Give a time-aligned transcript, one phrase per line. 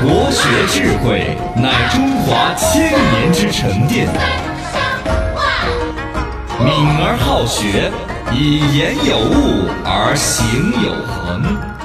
[0.00, 4.06] 国学智慧乃中华千年之沉淀。
[6.60, 7.90] 敏而好学，
[8.32, 11.77] 以言有物而行有恒。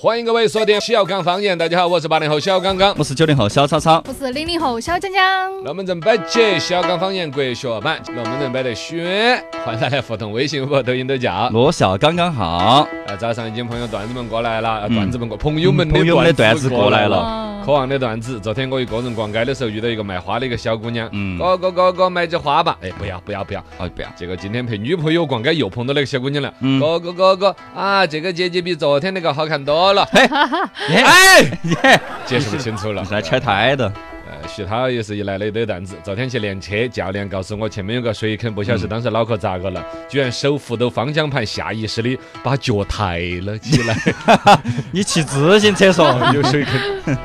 [0.00, 1.56] 欢迎各位锁定小刚方言。
[1.56, 2.94] 大家好，我是八零后小刚刚。
[2.96, 5.52] 我是九零后小超超，我是零零后小江江。
[5.64, 11.48] 龙门阵摆起小刚方言国学版，龙门阵摆得选，欢迎大家互动，微信、微博、抖音都叫。
[11.50, 17.53] 罗小刚刚好，啊，早上已经朋友段子们过来了，啊段子们过，朋友们的嗯朋友们的段子过来了。
[17.64, 33.86] 渴望的段子，昨天我一个人逛街的时候遇到一个卖花的一个小姑娘，嗯哥哥哥哥买枝花吧，哎不要不要不要，哦不要，结果今天陪女朋友逛街又碰到那个小姑娘了，嗯哥哥哥哥啊，这个姐姐比昨天那个好看多了，哎，哎，解释不清楚了来拆台的，
[34.26, 35.96] 呃，徐涛也是一来了一堆段子。
[36.04, 43.96] 昨天去练车，教练告诉我前面有个水坑，不晓得是当时脑壳咋个了，居然手扶到方向盘，下意识的把脚抬了起来，
[44.92, 47.16] 你骑自行车嗦， 有水坑。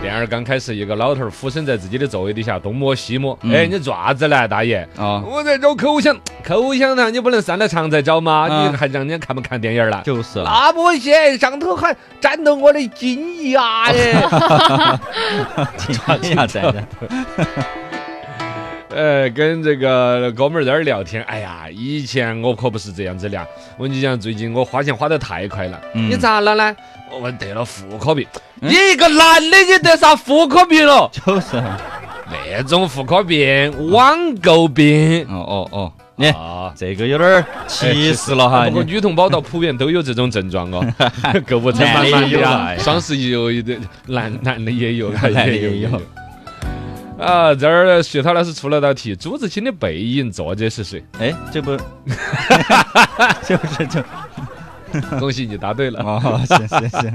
[0.00, 4.88] 练儿刚开始，一个老头儿俯身在自己的座位底下东摸西摸，嗯哎，你做啥子呢，大爷？
[4.96, 8.46] 啊，我在找口香，口香糖你不能上来常在找吗？
[8.48, 10.00] 啊你还让人家看不看电影儿了？
[10.04, 14.14] 就是了，那不行，上头还沾到我的金牙耶！
[15.78, 16.84] 听一下在的，
[18.90, 23.44] 呃， 跟这个哥们儿在那儿聊天，哎呀，以前我可不是这样子的啊。
[23.76, 25.80] 我跟你讲，最近我花钱花得太快了。
[25.94, 26.76] 嗯你咋了呢？
[27.12, 28.26] 我们得了妇科病。
[28.60, 31.10] 你一个男的，你得啥妇科病了？
[31.12, 31.62] 就是，
[32.30, 35.24] 那种妇科病，网购病。
[35.28, 40.84] 哦哦哦，你啊，这个有点儿歧视了哈，不过女同胞到普遍都有这种症状哦，
[41.46, 46.00] 购物车满满男的啊啊，双十一有一对，男男的也有，男的也有也有。
[47.24, 51.04] 啊，这儿徐涛老师出了道题，朱自清的背影作者是谁？
[51.18, 51.76] 哎，这不，
[53.44, 54.00] 就是就，
[55.18, 56.00] 恭喜你答对了。
[56.00, 57.14] 哦，行行行，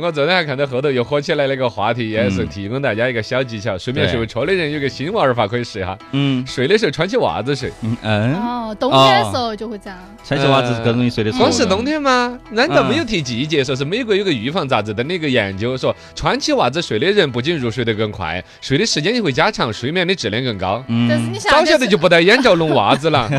[0.00, 7.72] 我 昨天还看到后头又火起来那个话题，也是嗯提供大家一个小技巧，睡眠对睡不着的人有个新玩法可以试一下，嗯睡的时候穿起袜子睡。
[7.82, 9.98] 嗯嗯，哦，冬天的时候就会这样。
[10.24, 12.38] 穿起袜子是更容易睡得着的，光是冬天吗？
[12.50, 13.62] 难道嗯没有提季节？
[13.64, 20.82] 说是美国有个预防杂志登的一个研究，说穿起袜子睡的人不仅入睡得更快，睡的时间也会加长，睡眠的质量更高。
[20.88, 23.38] 嗯，但是你夏天早晓得就不戴眼罩弄袜子了， 这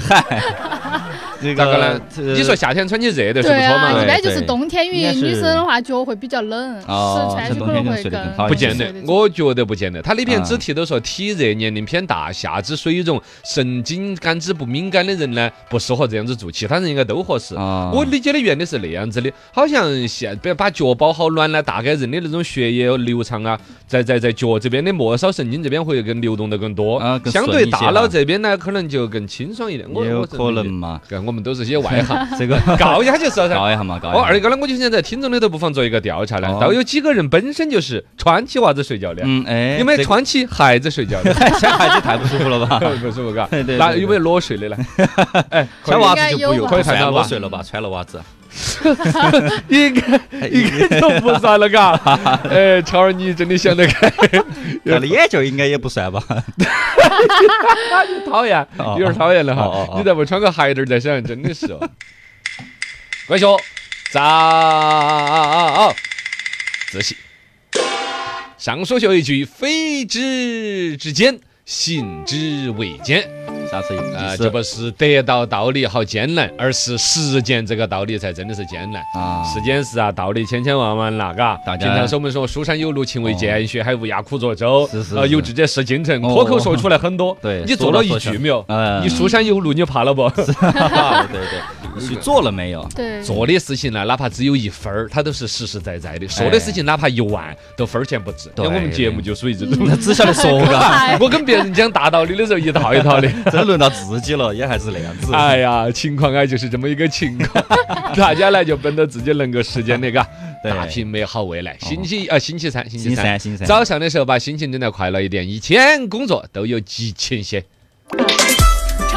[1.55, 2.01] 咋个呢？
[2.17, 4.03] 你说夏天穿起热的睡不对啊，着吗？
[4.03, 10.01] 一般就是冬天，因为应该是女生的话脚会比较冷，哦是穿起可能会更不见得我觉得不见得。
[10.01, 17.55] 他那篇啊只提到说，体热、年龄偏大、下肢水肿、神经感知不敏感的人呢，不适合这样子做，其他人应该都合适。
[17.55, 29.87] 啊，我理解的原理是那样子的，好像现别把脚包好暖呢，大概人的那种血液流畅啊，在在在脚这边的末梢神经这边会更流动得更多，啊相对大脑这边呢，可能就更清爽一点。
[29.93, 33.55] 我也有可能嘛，看我们都是些外行， 这个告一下就是了噻。
[33.55, 34.27] 告一下嘛，告一哦，下。
[34.27, 39.23] 二个呢，我就想在听众里头不妨做一个调查呢，哦到底有几个人本身就是穿起袜子睡觉的？
[39.25, 41.33] 嗯，哎，有没有穿起鞋子睡觉的？
[41.35, 42.79] 穿鞋子太不舒服了吧？
[43.01, 43.75] 不舒服，嘎对对。
[43.75, 44.77] 对那有没有裸睡的呢？
[45.49, 47.61] 哎，穿袜子就不用，可以太早吧裸睡了吧？
[47.67, 48.21] 穿了袜子，
[49.69, 51.91] 应该应该就不算了，嘎。
[52.49, 54.09] 哎，超儿，你真的想得开，
[54.85, 56.21] 戴了眼镜应该也不算吧？
[58.25, 59.63] 讨厌，哦有点讨厌了哈。
[59.63, 61.89] 哦你再不穿个鞋垫儿再想，真的是哦。
[63.27, 63.45] 关学
[64.11, 65.93] 早
[66.91, 67.17] 自习。
[68.57, 73.42] 上所学一句：非知之间，行之为艰。
[73.73, 74.43] 啥子意啊，思？
[74.43, 79.01] 这不是得到道理好艰难，而是实践这个道理才真的是艰难。
[79.15, 81.57] 啊，世间是啊，道理千千万万啦，嘎。
[81.65, 85.15] 大家平常说我们说书山有路勤为俭，学海无涯苦作舟是是。
[85.15, 87.35] 呃，有志者事竟成，哦脱口说出来很多。
[87.41, 88.63] 对你做了一句没有？
[88.67, 90.29] 嗯你书山有路，你怕了不？
[90.29, 91.59] 对 对，
[91.97, 92.87] 你去做了没有？
[92.95, 98.49] 对，做的事情呢，哪怕只有一分儿，它都是实实在在的；说的事情哪怕一万，都分儿钱不值。
[98.55, 99.85] 对像我们节目就属于这种。
[99.87, 103.27] 那只晓得说嘎， 我跟别人讲大道理的时候，一套一套的。
[103.63, 105.33] 真轮到自己了，也还是那样子。
[105.33, 107.65] 哎呀，情况啊就是这么一个情况，
[108.13, 110.27] 大家呢就奔着自己能够实现的，嘎，
[110.61, 111.77] 对打拼美好未来。
[111.79, 117.63] 星期啊星期三，星期三，星期三，早上的时候把心情整得快乐一点，一天工作都有激情些。
[118.11, 118.27] 城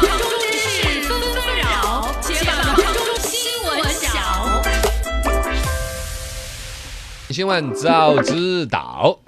[0.01, 1.11] 中事纷
[1.43, 2.73] 纷扰，且把
[3.19, 3.35] 新
[3.67, 4.63] 闻晓。
[7.31, 9.19] 新闻早知道，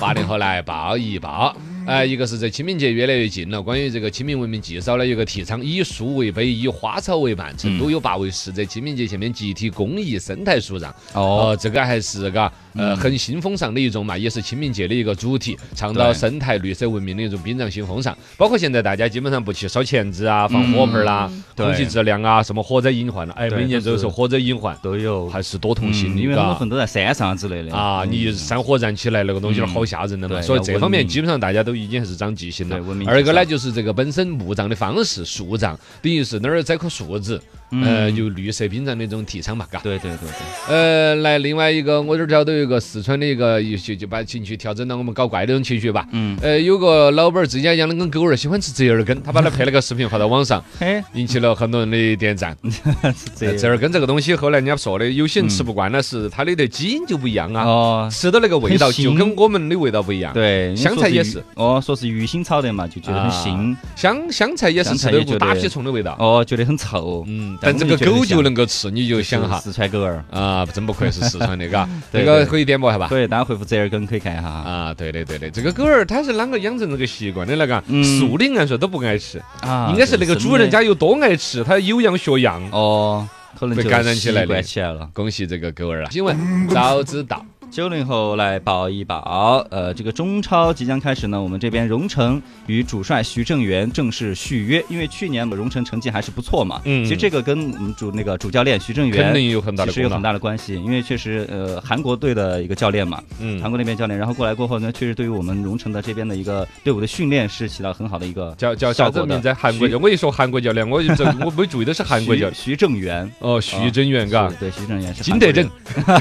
[0.00, 1.54] 八零后来报一报。
[1.86, 10.90] 呃，一个是这清明节越来越近了，关于这个清明文明祭扫呢，有个提倡以树为碑，以花草为伴，成都有八位市在清明节前面集体公益生态树葬。
[11.12, 18.16] 哦，哦，这个还是嘎，呃，很新风尚的一种嘛，也是清明节的一个主题，倡导生态绿色文明的一种殡葬新风尚。
[18.36, 24.06] 包括现在大家基本上不去烧钱纸啊，放火盆儿啦，空气质量啊，什么火灾隐患了，哎，每年都都是。
[24.06, 27.76] 是火灾隐患，都有，还是多痛心的，嗯因为他们嘎很多在山上之类的。
[27.76, 32.76] 啊，你山火燃起来那个东西好吓人的嘛，对所以这方面基本上大家都已经还是长记性了。
[33.06, 37.40] 二一个呢，就是这个本身墓葬的方式，树葬，等于是那儿栽棵树子，
[37.70, 39.80] 呃，有绿色殡葬的这种提倡嘛，嘎。
[39.80, 46.06] 对对对对，呃，来另外一个，我这儿找到有一个四川的一个，就就把情绪调整到我们搞怪那种情绪吧。
[46.12, 52.56] 嗯，呃，有个老板儿自家养了根狗儿，喜欢吃折耳根，他把它拍了个视频发到网上，嘿，引起了很多人的点赞。
[53.36, 60.32] 折耳根这个东西，后来人家说的，有些人吃不惯呢，是它的的基因就不一样啊，哦，吃的那个味道就跟我们的味道不一样。
[60.32, 66.16] 对，香菜也是哦，说是鱼腥草的嘛，就觉得很腥，香香菜也是吃的股大屁虫的味道。
[66.18, 67.24] 哦，觉得很臭。
[67.26, 73.08] 嗯，但但这个狗就能够吃，你就想哈四川狗儿，啊，真不愧是四川的，嘎，这个可以点播下吧。
[73.08, 74.48] 对，大家回复折耳根可以看一下哈。
[74.48, 77.82] 啊，对的对的，这个狗儿它是啷个养成这个习惯的那个？
[77.88, 82.62] 嗯树林按说都不爱吃，啊应该是那个主人家有多爱吃，它有样学样。
[82.72, 83.28] 哦，
[83.58, 85.08] 可能被感染起来习惯的起来了。
[85.12, 86.10] 恭喜这个狗儿啊！
[86.10, 87.44] 新闻早知道，
[87.76, 96.80] 九零后来保一保，呃，这个中超即将开始呢，我们这边荣城与主帅徐正源正式续约，因为去年荣城成绩还是不错嘛。
[96.86, 99.92] 嗯其实这个跟我们主那个主教练徐正源肯定有很大的。
[99.92, 109.52] 其实有很大的关系，因为确实呃韩国队的一个教练嘛，嗯韩，国那边教练，然后过来过后呢，确实对于我们荣城的这边的一个队伍的训练是起到很好的一个叫叫效果的啥子名字？
[109.52, 115.68] 韩国我一说韩国教练，我就我没注意的是韩国教 徐徐正源，哦，徐正源，嘎是，对，徐正源是金德镇，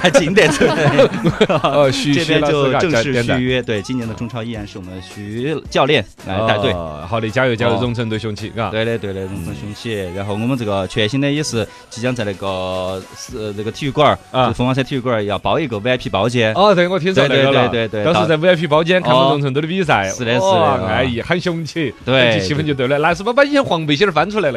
[0.01, 1.44] 还 金德正。
[1.63, 6.71] 哦，徐这边就正式续约，对，今年的中超依然是我们徐教练来带队。
[6.71, 8.69] 哦好的，加油加油，哦荣城队雄起，嘎。
[8.69, 9.93] 对的，对的，荣城雄起。
[10.15, 16.53] 然后我们这个全新的也是即将在那个是那个体育馆凤凰山体育馆儿要包一个 VIP 包间。
[16.55, 22.97] 哦，对，我听说那个了，对对对对到时在 VIP 包间看我哦们荣城队的比赛，是的是的安逸，很雄起，对气氛就对了。
[22.97, 24.55] 那是不是把以前黄背心儿翻出来了？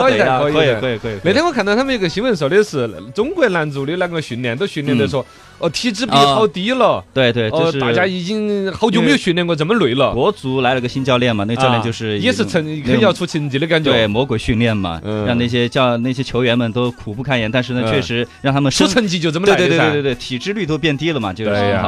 [0.00, 1.18] 可以可以可以的可以可以。
[1.22, 5.24] 那天我看到他们一个新闻说的是，中国男足的那个训练都训练的说，
[5.60, 6.34] 哦，体脂比啊。
[6.34, 10.12] 好低了，对对，哦就，是大家已经好久没有训练过这么累了。
[10.12, 13.90] 国足来了个新教练嘛，那个教练啊就是也是成肯定要出成绩的感觉。
[13.90, 15.26] 对，魔鬼训练嘛，嗯。
[15.26, 17.92] 让那些教那些球员们都苦不堪言，但是呢，嗯。
[17.92, 19.58] 确实让他们出成绩就这么对来。
[19.58, 21.78] 对对对对对，体脂率都变低了嘛，就是。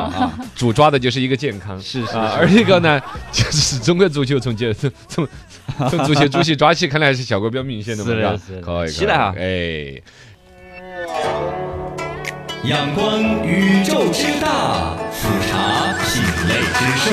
[0.54, 1.80] 主抓的就是一个健康。
[1.80, 3.00] 是是而一个呢，
[3.32, 5.26] 就是中国足球从结从从
[5.88, 10.00] 从足协主席抓起，看来还是效果比较明显的嘛， 是的嘎是可以，期待哈哎，
[12.64, 17.04] 阳光宇宙之大，俯察品类之盛，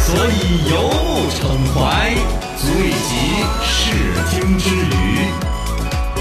[0.00, 1.38] 所以游目骋
[1.74, 1.78] 怀，
[2.56, 3.68] 足以极视
[4.30, 5.28] 听之娱，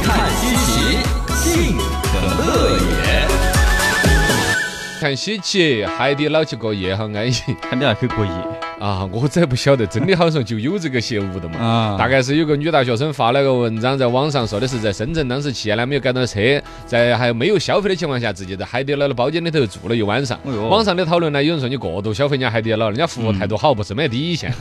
[0.03, 0.67] 看稀奇，
[1.33, 2.09] 性可
[2.44, 3.00] 乐也。
[5.00, 7.33] 看稀奇，海底捞去过夜好安逸
[7.71, 8.31] 海底捞去过夜
[8.79, 9.07] 啊！
[9.11, 11.59] 我这不晓得，真的好像就有这个邪物的嘛。
[11.59, 16.39] 啊大概是有个女大学生发了个文章在网上，说的是在深圳，当时去呢没有赶到车，
[16.85, 20.39] 在还没有消费的情况下，自己在海底捞的包间里头住了一晚上。
[20.45, 24.53] 哎网上的讨论呢，有人说你过度消费人家海底捞，人家服务态度好，不是没得底线，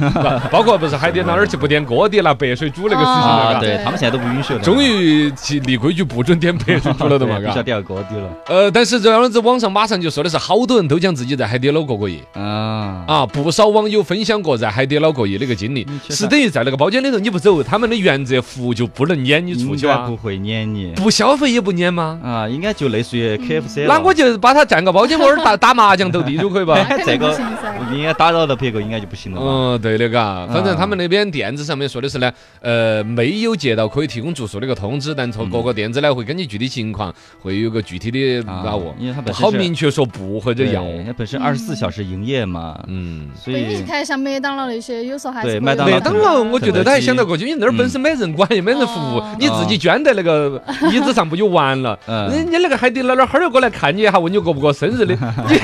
[0.51, 3.61] 包括不是海底捞那儿去不点锅底拿白水煮那个事情啊。
[3.61, 7.41] 对他们现在都不允许了，终于去立规矩，不准点白水煮了的嘛，嘎。
[7.41, 12.19] 对必须要第二锅底了呃，但是这样子网上马上就说的是，好多人都讲自己在海底捞过过夜。
[12.35, 13.05] 啊。
[13.07, 22.19] 啊，不少网友分享过在海底捞过夜的一个经历是等于在那个包间里头你不走，他们的原则服务就不能撵你出去啊不，会撵你不消费也不撵吗？
[22.25, 23.85] 啊，应该就类似于 KFC。
[23.87, 26.83] 那我就把他占个包间，我儿打打麻将斗地主可以吧？
[27.05, 27.39] 这个
[27.79, 29.47] 不应该打扰到别个，应该就不行了吧？
[29.47, 40.83] 嗯，对的，嘎，反正他们那边店子上面说的是呢，呃，没有接到可以提供住宿的一个通知，但从各个店子呢会根据具体情况会有个具体的啊把握，因为他不好本身好明确说不或者要。
[41.05, 50.63] 它本身二十四小时营业嘛，嗯，所以看像麦当劳那些，有时候还是对麦当劳麦当劳，我觉得他还想到过去，因为那儿嗯本身没人管，也没人服务哦，你自己捐在那个
[50.93, 51.99] 椅子上不就完了？
[52.07, 52.29] 嗯。
[52.31, 55.15] 人家那个海底捞那儿哈儿过来看你一下，问你过不过生日的，
[55.49, 55.59] 你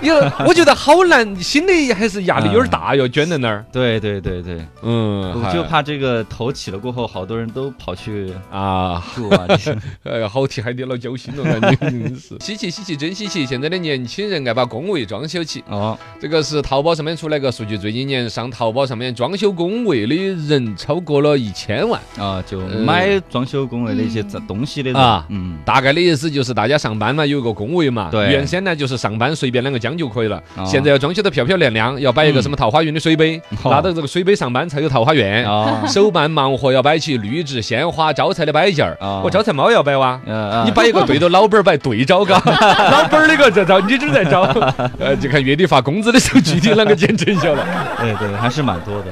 [0.00, 0.10] 你
[0.46, 3.62] 我觉得好难，心里还是压力有点大哟，捐在那儿。
[3.70, 9.76] 对对对对，嗯，我就怕这个头起了过后，好多人都跑去啊，住啊，这
[10.10, 12.34] 哎呀，好替海底捞揪心了，感觉真是。
[12.40, 13.44] 稀奇稀奇真稀奇！
[13.44, 20.14] 现在的年轻人爱把工位装修起，哦，这个是淘宝上面出来个数据据最近年上淘宝上面装修工位的
[20.46, 22.00] 人超过了一千万。
[22.16, 28.08] 啊，就买装修工位的一些这东西的人啊嗯，大概的意思就是大家上班嘛，有一个工位嘛。
[28.12, 35.44] 对原先呢就是上班随便两个将就可以了，哦现在要装修得漂漂亮亮，要摆一个什么桃花运的水杯，哦拿到这个水杯上班才有桃花源。
[35.50, 38.96] 啊， 手办忙活要摆起绿植、鲜花、招财的摆件儿。
[39.00, 40.20] 哦我招财猫要摆哇。
[40.26, 42.34] 呃你摆一个对着老板摆对招，嘎，
[42.90, 44.42] 老板儿那个在招，你这儿在招，
[45.00, 47.63] 呃，就看月底发工资的时候具体啷个见成效了。
[47.98, 49.10] 对对，还是蛮多的。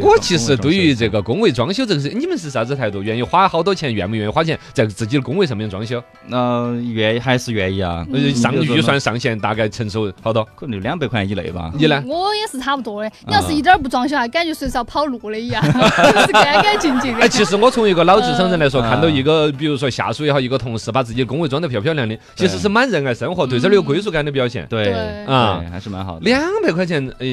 [0.00, 3.02] 我其实对于这个个工位装修这个事，你们是啥子态度？
[3.02, 3.94] 愿意花好多钱？
[3.94, 6.02] 愿不愿意花钱在自己的工位上面装修？
[6.30, 10.46] 呃愿意还是愿意啊，呃上预算上限大概承受好多？
[10.54, 11.70] 可能就两百块钱以内吧。
[11.78, 12.02] 你呢？
[12.06, 13.10] 我也是差不多的。
[13.26, 24.66] 你要是一点儿不装修，还感觉随时要跑路的一样， 就是干干净净的哎，其实我从一个老职场人来说，嗯看到一个比如说下属也好，一个同事把自己的工位装得漂漂亮的，其实是蛮热爱生活，对这儿有归属感的表现。
[24.68, 26.24] 对对啊还是蛮好的。
[26.24, 27.26] 两百块钱，呃，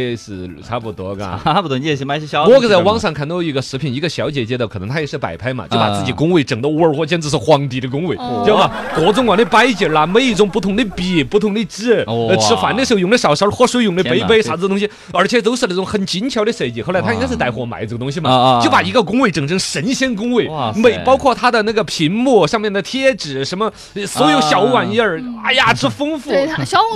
[0.00, 1.38] 也是差不多，嘎。
[1.44, 2.54] 差不多，你也是买些小的。
[2.54, 8.72] 我在网上看到一个视频，一个小姐姐的，可能她也是摆拍嘛，就把自己工位整得沃尔沃，简直是皇帝的工位，哦知道吧？
[8.94, 12.04] 各种各样的摆件儿啦，每一种不同的笔、不同的纸，
[12.40, 16.82] 吃饭的时候用的勺勺、喝水用的杯杯，啥子东西，而且都是那种很精巧的设计。
[16.82, 26.30] 后来她应该是带货卖这个东西嘛就把一个工位整成神仙工位每包括她的那个屏幕上面的贴纸，什么呃所有小玩意儿，哎呀，之丰富，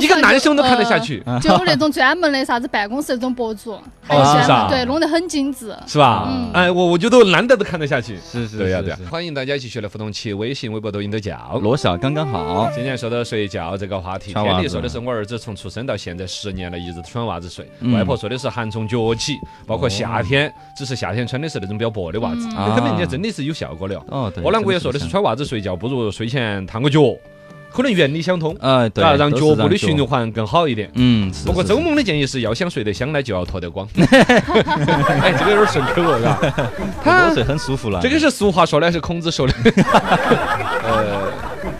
[0.00, 1.22] 一个男生都看得下去。
[1.26, 5.74] 呃就有那种专门的啥子办公室那种博主，还有哦是啊对弄得很精致。
[5.86, 6.28] 是吧？
[6.28, 8.18] 嗯哎，我我觉得男的都看得下去。
[8.18, 11.58] 是是对呀对呀欢迎大家继续来互动起，微信、微博、抖音都叫。
[11.62, 12.70] 罗小刚刚好。
[12.74, 17.66] 今天说到睡觉这个话题，天地说的是我儿子从出生到现在十年了，一直穿袜子睡。
[17.80, 19.36] 嗯外婆说的是寒从脚起，
[19.66, 24.04] 包括夏天，只是夏天穿的是那种比较薄的袜子，嗯那根本人家真的是有效果的哦。
[24.08, 24.42] 哦，对。
[24.42, 27.00] 我啷个也说的是穿袜子睡觉不如睡前烫个脚，
[27.74, 30.88] 可能原理相通，啊，对啊，，让脚部的循环更好一点。
[30.94, 33.84] 嗯，是不过周梦的建议是要想睡得香呢，就要脱得光。
[33.98, 36.70] 哎，这个有点顺口了，嘎。
[37.02, 37.98] 他裸睡很舒服了。
[38.00, 39.54] 这个是俗话说的，还是孔子说的？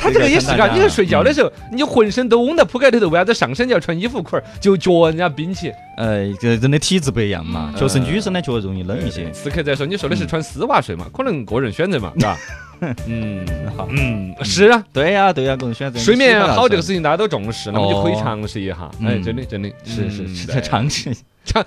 [0.04, 5.72] 呃，他这个也是嘎，你在睡觉的时候，你浑身都嗡在铺盖里头，为啥子上身就要穿衣服裤儿，就脚人家冰起？
[5.96, 9.30] 呃，这人的体质不一样嘛，嗯就是女生的脚容易冷一些。
[9.32, 11.06] 此刻再说，你说的是穿丝袜睡嘛？
[11.12, 12.36] 可能个人选择嘛，是吧？
[13.06, 13.46] 嗯
[13.76, 15.98] 好嗯，是啊，对呀对呀，个人选择。
[15.98, 18.76] 睡眠好这个事情大家都重视，那么就可以哦尝试一下。
[19.00, 21.20] 嗯哎，真的真的是是是，尝试一下。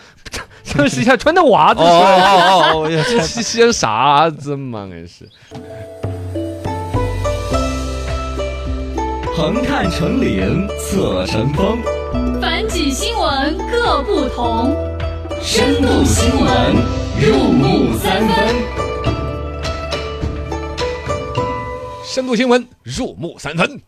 [0.63, 2.21] 尝试一下穿的袜子哦睡。
[2.21, 4.85] 哦哦哦，这想啥子嘛？
[4.91, 5.27] 硬是。
[9.37, 11.77] 横看成岭侧成峰，
[12.41, 14.75] 反几新闻各不同，
[15.43, 16.75] 深度新闻
[17.21, 18.55] 入木三分。
[22.03, 23.79] 深度新闻入木三分。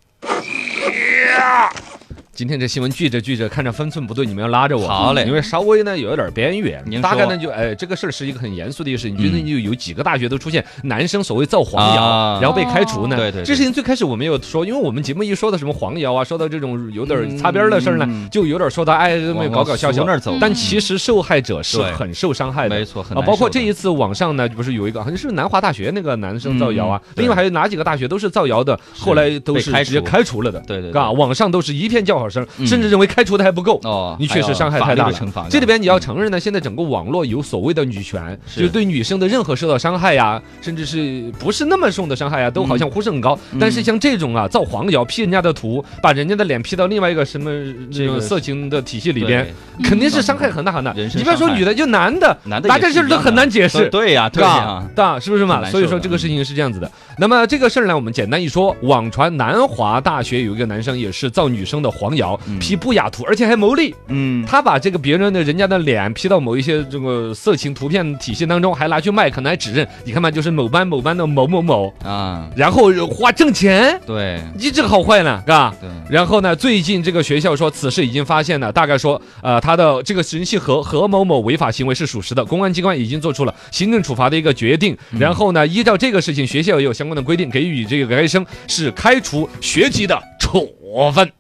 [2.40, 4.88] 今天这新闻聚着聚着，看着分寸不对，你们要拉着我。
[4.88, 5.26] 好嘞。
[5.28, 9.18] 因为稍微呢有一点边缘大概呢就哎，这个事儿是一个很严肃的一个事情。
[9.18, 12.40] 最近就有几个大学都出现男生所谓造黄谣，啊。
[12.42, 13.18] 然后被开除呢。
[13.18, 13.46] 对对对。
[13.46, 22.78] 这事情最开始我没有说，因为我们节目一说到什么黄谣啊，说到这种有点擦边的事儿呢，嗯就有点说到哎，这么往搞搞笑笑往那儿走但其实受害者是很受伤害的。
[22.78, 30.62] 没错，很啊，包括这一次网上呢，不是有一个好像是南华大学那个男生造谣啊，嗯另外还有哪几个大学都是造谣的，后来都是直接开除了的。
[30.62, 30.94] 对对对。
[30.94, 33.80] 嘎，网上都是一片叫好声，嗯甚至认为开除的还不够。
[33.84, 35.14] 哦，你确实伤害太大了。
[35.50, 43.38] 这里边你要承认呢，现在整个网络有所谓的女权，就是对女生的任何受到伤害呀，甚至是不是那么重的伤害呀，都好像呼声很高。
[43.52, 47.52] 嗯但是像这种啊，造黄谣、P 人家的图，把人家的脸 P 到另外一个什么
[47.92, 49.48] 这个色情的体系里边，
[49.84, 50.94] 肯定是伤害很大很大。
[51.16, 53.90] 你不要说女的，就男的，男的大家这都很难解释。
[53.90, 55.64] 对呀，对嘎呀，大是不是嘛？
[55.70, 56.90] 所以说这个事情是这样子的。
[57.18, 63.94] 那么这个事儿呢，我们简单一说，网传南华大学有一个男生也是造女生的黄谣嗯，P 不雅图，而且还牟利。
[64.08, 75.74] 嗯，他把这个别人的人家的脸 P 到某一些这个色情图片体系当中，还拿去卖，可能还指认，你看嘛，就是某班某班的某某某，啊，然后花挣钱，对你这个好坏呢，嘎。
[75.80, 84.98] 对，然后呢，最近这个学校说此事已经发现了，大概说，呃，他的这个人姓何何某某违法行为是属实的，公安机关已经做出了行政处罚的一个决定。
[85.18, 90.68] 然后呢，依照这个事情，学校也有相关的规定，给予这个该生是开除学籍的处
[91.14, 91.32] 分，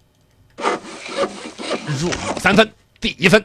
[2.00, 3.44] 入三分，第一分。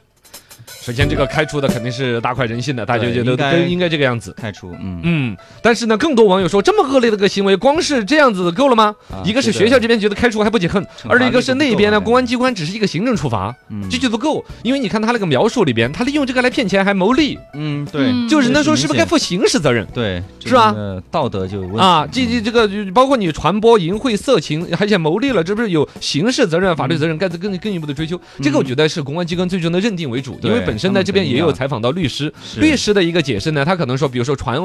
[0.85, 4.37] 首先，这个开除的肯定是大快人心的，大家觉得对应该都应该这个样子。
[4.37, 8.95] 开除，嗯，嗯，但是呢，更多网友说，这么恶劣的个行为，光是这样子够了吗？
[9.11, 13.89] 啊一个是学校这边觉得开除还不解恨，惩罚而一个是那边呢，公安机关只是一个行政处罚，嗯。
[13.89, 14.45] 这就不够。
[14.63, 19.87] 因为你看他那个描述里边，他利用这个来骗钱还牟利，嗯，对，嗯就是那这说是不是该负刑事责任？
[19.95, 20.71] 对，是吧？
[20.71, 21.81] 这个道德就有问题。
[21.81, 28.21] 啊，这这这个包括你传播淫秽色情，而且牟利了，这不是有刑事责任、法律责任，该更更一步的追究。
[28.43, 34.61] 这个我觉得是公安机关最终的认定为主，因为对本身呢，这边也有采访到律师，律师的一个解释呢，他可能说，比如说传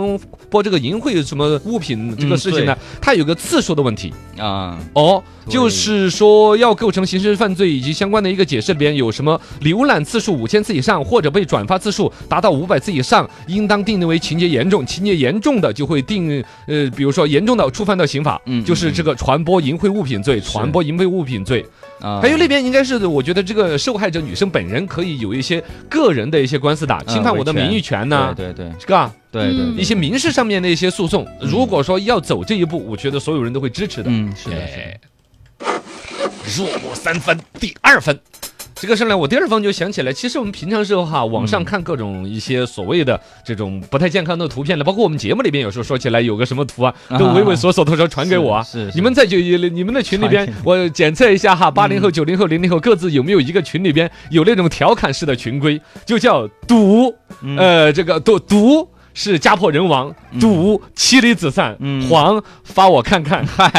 [0.50, 4.12] 播这个淫秽什么物品这个嗯事情呢，它有个次数的问题。
[4.40, 21.66] 啊，哦，对就是说要构成刑事犯罪以及相关的一个解释里边有什么浏览次数五千次以上，或者被转发次数达到五百次以上，应当定为情节严重，情节严重的就会定呃，比如说严重的触犯到刑法，嗯就是这个传播淫秽物品罪，传播淫秽物品罪。
[22.00, 22.20] 啊。
[22.22, 28.80] 还有那边应该是，我觉得这个受害者女生本人可以有一些个人的一些官司打，侵犯我的名誉权呐、对对对。
[28.80, 29.12] 是吧？
[29.32, 34.10] 对对一些民事上面的一些诉讼，如果说要走这一步，我觉得所有人都会支持的。
[34.10, 34.82] 嗯是的是的。
[34.82, 35.00] 哎，
[36.58, 38.20] 入木三分，第二分。
[38.82, 48.64] 这个事呢，我第二方就想起来，其实我们平常时候哈，网上看各种一些所谓的这种不太健康的图片了，包括我们节目里边有时候说起来有个什么图啊，都畏畏缩缩的说传给我啊。
[48.64, 58.88] 是你们在就你们的群里边，我检测一下哈，八零后、九零后、零零后各自有没有一个群里边有那种调侃式的群规，就叫赌，嗯呃，这个赌赌。
[59.20, 60.10] 是家破人亡，
[60.40, 62.08] 赌妻离子散，嗯。
[62.08, 63.46] 黄发我看看。
[63.46, 63.70] 嗨。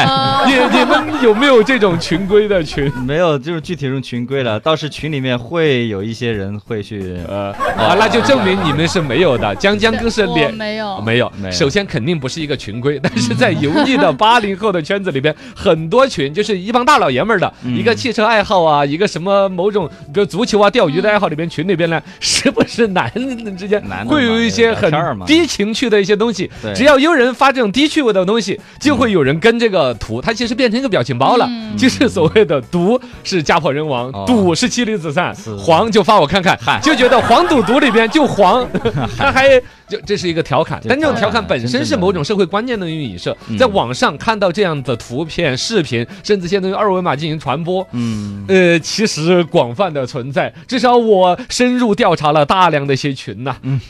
[0.45, 2.91] 你你们有没有这种群规的群？
[3.07, 9.55] 没有，就是具体这种群规了，倒是群里面会有一些人会去，呃，啊，那就证明你们是没有的。
[9.55, 10.53] 江江更是我脸。
[10.53, 17.75] 没有，没有首先肯定不是一个群规，但是在油腻的 八零后的圈子里边，很多群就是一帮大老爷们儿的，嗯。
[17.75, 24.91] 一个汽车爱好啊，一个什么某种，比如足球啊、钓鱼的爱好里边，群里边呢，是不是男人之间会有一些很
[25.31, 31.77] 低情趣的一些东西，只要有人发这种低趣味的东西，就会有人跟这个图，它其实变成一个表情包了，嗯。
[31.77, 38.67] 就是所谓的毒是家破人亡哦，赌是妻离子散，黄就发我看看，就觉得黄赌毒里边就黄，
[39.17, 39.47] 他还
[39.91, 47.85] 就这是一个调侃，但这种调调侃侃本身是某种社会观念的一种影射嗯，在网上看到这样的图片、视频，甚至现在用二维码进行传播。
[47.91, 53.57] 嗯，呃，其实广泛的存在，至少我深入调查了大量的一些群呐、啊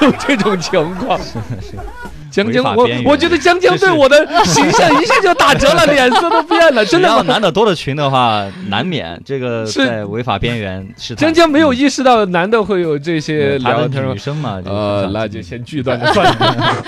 [0.00, 1.20] 都有这种情况。
[2.36, 7.24] 江江，我我觉得江江对我的 形象一下就打折了，脸色都变了，真的要的？
[7.24, 14.18] 男的多的群的话，难免这个在违法边缘是江江没有意识到男的会有这些聊天女？
[14.18, 16.84] 生嘛，这个呃，那就先锯断了算了。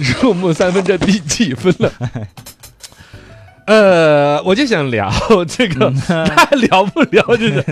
[0.22, 1.92] 入木三分，这第几分了？
[3.66, 5.12] 呃，我就想聊
[5.46, 7.64] 这个，那聊不聊这个？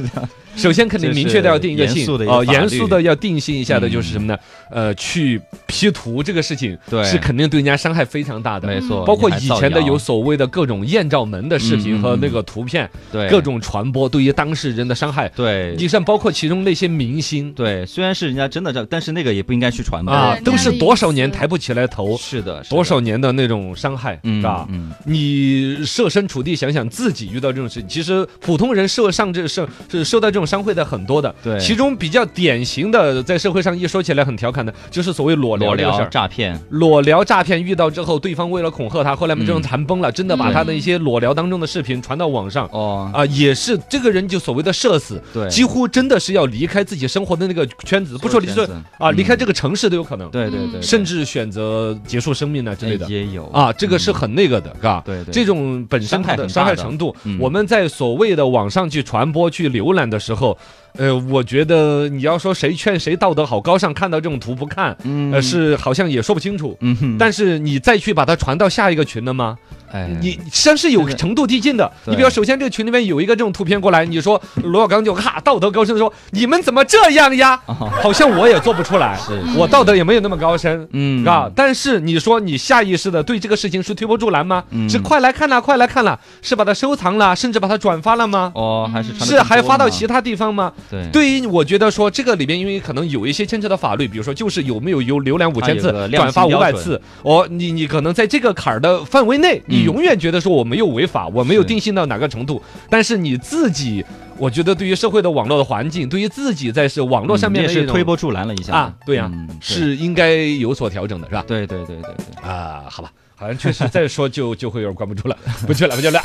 [0.56, 3.90] 首先肯定明确的要定一个性哦，严肃的要定性一下的嗯。
[3.90, 4.36] 就是什么呢？
[4.70, 7.02] 呃，去 P 图这个事情，对。
[7.04, 8.68] 是肯定对人家伤害非常大的。
[8.68, 13.28] 没错，包括以前的有所谓的各种艳照门的视频和那个图片，对。
[13.28, 15.74] 各种传播对于当事人的伤害，对。
[15.78, 17.52] 你像包括其中那些明星。
[17.52, 20.12] 对，虽然是人家真的这，但是那个也不应该去传播。
[20.12, 24.66] 啊，都是多少年抬不起来头，是的，多少年的那种伤害，嗯是吧？
[24.70, 31.34] 嗯，你设身处地想想自己遇到这种事情，其实普通人受上这受是受到这种伤害的很多的。
[31.44, 31.58] 对。
[31.60, 35.76] 其中比较典型的，在社会上一说起来很调侃的，就是所谓裸聊。
[36.10, 42.66] 诈骗，裸聊诈骗遇到之后，对方为了恐吓他，后来我们这种嗯谈崩了，真的把他的一些裸聊当中的视频传到网上。
[42.72, 48.76] 哦，啊，也是这个人就所谓的社死，对，几乎真的是要离开自己生活的那个圈子，不说离这圈子。
[48.98, 53.04] 啊，离开嗯这个城市都有可能，对对对，甚至选择结束生命呢之类的。
[53.06, 53.46] 哎也有。
[53.48, 55.02] 啊，这个是很那个的，嘎。
[55.04, 56.48] 对对这种本身它的。
[56.48, 60.56] 伤害程度嗯，我们在所谓的网上去传播、去浏览的时候，
[60.98, 66.76] 呃，我觉得你要说谁劝谁道德好高尚，看到这种图不看，嗯呃，是好像也说不清楚。
[66.80, 69.56] 嗯，但是你再去把它传到下一个群了吗？
[69.90, 71.90] 哎你实际上是有程度递进的。
[72.04, 77.58] 你比如首先这个群里面有一个这种图片过来，你说罗小刚就哈道德高深的说你们怎么这样呀？
[77.64, 79.18] 啊好像我也做不出来，
[79.56, 80.86] 我道德也没有那么高深。
[80.92, 84.62] 嗯啊，但是你说你下意识的对这个事情是推波助澜吗？
[84.72, 88.52] 嗯是快来看啦，快来看啦，是把它收藏了，甚至把它转发了吗？
[88.54, 90.72] 哦，还是传是还发到其他地方吗？
[90.88, 91.04] 对。
[91.12, 99.88] 对于我觉得说这个里边，因为可能有一些牵扯到法律，比如说就是有没有有浏览五千次转发五百次，哦，你你可能在这个坎儿的范围内，你嗯。
[99.88, 104.04] 永远觉得说我没有违法，我没有定性到哪个程度，但是你自己，
[104.36, 108.74] 我觉得对于社会的网络的环境，对于自己在是网络上面是推波助澜了一下。
[108.74, 111.42] 啊，对呀是应该有所调整的，是吧？
[111.46, 116.20] 对对对对对，啊，好吧，好像确实再说就就会有点关不住了，不去了，不去了。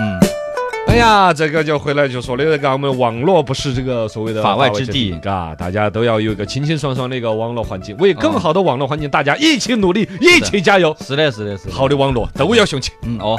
[0.00, 0.27] 嗯，
[0.88, 5.12] 哎呀，这个就回来就说的那个，我们网络不是这个所谓的法外之地。
[5.22, 10.96] 嘎，大家都要有一个清清爽爽的一个网络环境，为更好的网络环境，大家一起努力，一起加油。
[11.00, 13.38] 是的，是的，是的，好的网络都要雄起，嗯哦，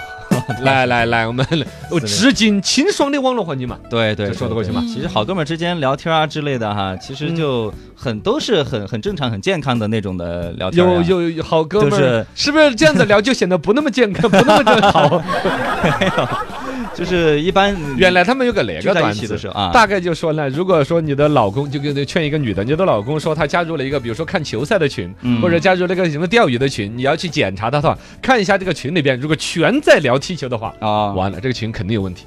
[0.61, 1.45] 来来来，我们
[2.05, 3.77] 致敬清爽的网络环境嘛。
[3.89, 4.81] 对对，这说得过去嘛。
[4.87, 10.85] 其实好哥们儿之间聊天啊之类的哈，其实嗯就很都是很很正常、很健康的那种的聊天。
[10.85, 15.21] 有有有好哥们是，是不是这样子聊就显得不那么健康，不那么正 好？
[16.99, 25.41] 就是一般原来他们有个那个段子的时候啊，大概就说呢，如果说你的老公就跟劝一个女的，你的老公说他加入了一个比如说看球赛的群，嗯。
[25.41, 30.73] 或者加入那个什么钓鱼的群，你要去检查他的话，看一下这个群里边，如果全在聊踢球的话。
[30.79, 32.25] 啊，完了，这个群肯定有问题，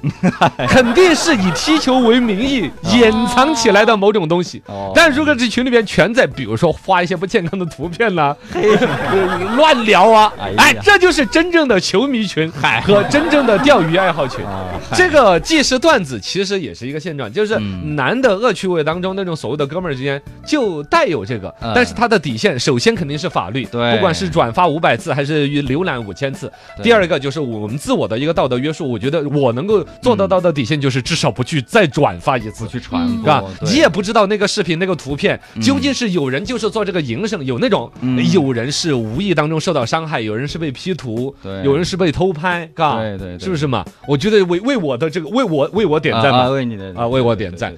[0.67, 4.63] 肯定是以踢球为名义掩藏起来的某种东西。
[4.65, 4.91] 哦。
[4.95, 14.39] 但如果这群里边全在，比如说发一些不健康的图片啦、 呃乱聊啊哎，哎，这就是真正的球迷群和真正的钓鱼爱好群。
[14.95, 17.95] 这个既是段子其实也是一个现状，就是嗯。
[17.95, 21.71] 男的恶趣味当中那种所谓的哥们儿之间就带有这个，嗯。
[21.75, 23.95] 但是他的底线首先肯定是法律，对。
[23.95, 26.51] 不管是转发五百次还是浏览五千次。
[26.81, 32.67] 第二个就是我们自我的一个道德约束，我觉得我能够做得到的底线就是至少不去再转发一次。
[32.67, 33.69] 去传嗯播啊，，对。
[33.69, 38.31] 你也不知道那个视频、那个图片嗯究竟是有人就是做这个营生，有那种嗯。
[38.31, 41.63] 有人是无意当中受到伤害，有人是被 P 图，对。
[41.63, 43.39] 有人是被偷拍，嘎，对对对。
[43.39, 43.85] 是不是嘛？
[44.07, 47.75] 我觉得为为我的这个为我为我点赞吗，为你的啊为我点赞